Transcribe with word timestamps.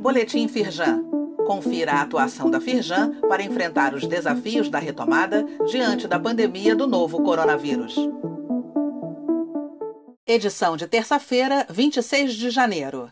Boletim 0.00 0.48
Firjan. 0.48 1.04
Confira 1.46 1.92
a 1.92 2.02
atuação 2.02 2.50
da 2.50 2.60
Firjan 2.60 3.20
para 3.28 3.42
enfrentar 3.42 3.94
os 3.94 4.06
desafios 4.06 4.68
da 4.68 4.78
retomada 4.78 5.44
diante 5.68 6.08
da 6.08 6.18
pandemia 6.18 6.74
do 6.74 6.86
novo 6.86 7.22
coronavírus. 7.22 7.94
Edição 10.26 10.76
de 10.76 10.88
terça-feira, 10.88 11.66
26 11.70 12.34
de 12.34 12.50
janeiro. 12.50 13.10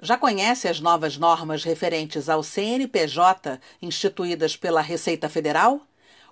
Já 0.00 0.16
conhece 0.16 0.68
as 0.68 0.80
novas 0.80 1.16
normas 1.16 1.64
referentes 1.64 2.28
ao 2.28 2.42
CNPJ 2.42 3.58
instituídas 3.80 4.56
pela 4.56 4.80
Receita 4.80 5.28
Federal? 5.28 5.80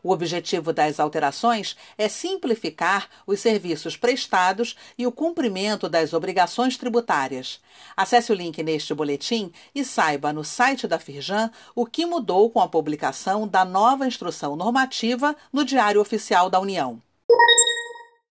O 0.07 0.13
objetivo 0.13 0.73
das 0.73 1.01
alterações 1.01 1.77
é 1.99 2.09
simplificar 2.09 3.09
os 3.27 3.41
serviços 3.41 3.97
prestados 3.97 4.77
e 4.97 5.05
o 5.05 5.11
cumprimento 5.11 5.89
das 5.89 6.13
obrigações 6.13 6.77
tributárias. 6.77 7.61
Acesse 7.97 8.31
o 8.31 8.35
link 8.37 8.63
neste 8.63 8.95
boletim 8.95 9.51
e 9.75 9.85
saiba 9.85 10.33
no 10.33 10.45
site 10.45 10.87
da 10.87 11.01
Firjan 11.01 11.51
o 11.75 11.85
que 11.85 12.07
mudou 12.07 12.49
com 12.49 12.61
a 12.61 12.69
publicação 12.69 13.49
da 13.49 13.65
nova 13.65 14.07
instrução 14.07 14.55
normativa 14.55 15.35
no 15.53 15.65
Diário 15.65 16.01
Oficial 16.01 16.49
da 16.49 16.61
União. 16.61 17.03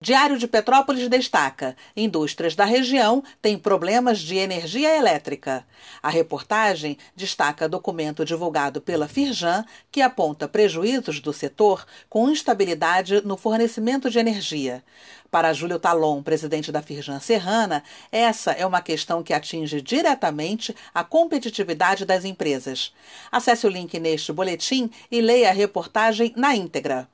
Diário 0.02 0.38
de 0.38 0.48
Petrópolis 0.48 1.10
destaca: 1.10 1.76
indústrias 1.94 2.56
da 2.56 2.64
região 2.64 3.22
têm 3.42 3.58
problemas 3.58 4.20
de 4.20 4.38
energia 4.38 4.96
elétrica. 4.96 5.68
A 6.02 6.10
reportagem 6.10 6.98
destaca 7.18 7.68
documento 7.68 8.24
divulgado 8.24 8.80
pela 8.80 9.10
Firjan 9.10 9.66
que 9.92 10.02
aponta 10.02 10.48
prejuízos 10.48 11.20
do 11.20 11.34
setor 11.34 11.86
com 12.08 12.30
instabilidade 12.30 13.20
no 13.26 13.36
fornecimento 13.36 14.10
de 14.10 14.20
energia. 14.20 14.82
Para 15.30 15.52
Júlio 15.52 15.78
Talon, 15.78 16.24
presidente 16.24 16.72
da 16.72 16.82
Firjan 16.82 17.20
Serrana, 17.20 17.84
essa 18.10 18.54
é 18.54 18.66
uma 18.66 18.82
questão 18.82 19.22
que 19.22 19.34
atinge 19.34 19.82
diretamente 19.82 20.74
a 20.94 21.04
competitividade 21.04 22.06
das 22.06 22.24
empresas. 22.24 22.94
Acesse 23.30 23.68
o 23.68 23.70
link 23.70 24.00
neste 24.00 24.32
boletim 24.32 24.90
e 25.12 25.20
leia 25.20 25.50
a 25.50 25.54
reportagem 25.54 26.32
na 26.38 26.56
íntegra. 26.56 27.10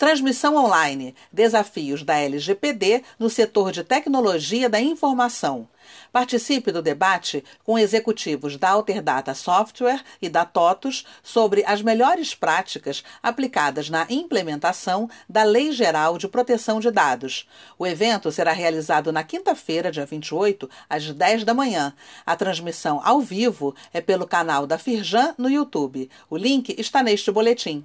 Transmissão 0.00 0.56
online: 0.56 1.14
Desafios 1.30 2.02
da 2.02 2.16
LGPD 2.16 3.02
no 3.18 3.28
setor 3.28 3.70
de 3.70 3.84
tecnologia 3.84 4.66
da 4.66 4.80
informação. 4.80 5.68
Participe 6.10 6.72
do 6.72 6.80
debate 6.80 7.44
com 7.64 7.78
executivos 7.78 8.56
da 8.56 8.70
Alterdata 8.70 9.34
Software 9.34 10.02
e 10.22 10.30
da 10.30 10.46
TOTUS 10.46 11.04
sobre 11.22 11.62
as 11.66 11.82
melhores 11.82 12.34
práticas 12.34 13.04
aplicadas 13.22 13.90
na 13.90 14.06
implementação 14.08 15.06
da 15.28 15.42
Lei 15.42 15.70
Geral 15.70 16.16
de 16.16 16.28
Proteção 16.28 16.80
de 16.80 16.90
Dados. 16.90 17.46
O 17.78 17.86
evento 17.86 18.32
será 18.32 18.52
realizado 18.52 19.12
na 19.12 19.22
quinta-feira, 19.22 19.92
dia 19.92 20.06
28, 20.06 20.66
às 20.88 21.12
10 21.12 21.44
da 21.44 21.52
manhã. 21.52 21.92
A 22.24 22.34
transmissão 22.34 23.02
ao 23.04 23.20
vivo 23.20 23.74
é 23.92 24.00
pelo 24.00 24.26
canal 24.26 24.66
da 24.66 24.78
Firjan 24.78 25.34
no 25.36 25.50
YouTube. 25.50 26.08
O 26.30 26.38
link 26.38 26.74
está 26.78 27.02
neste 27.02 27.30
boletim. 27.30 27.84